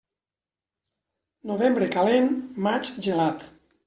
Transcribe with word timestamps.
Novembre 1.51 1.89
calent, 1.97 2.31
maig 2.69 2.91
gelat. 3.09 3.47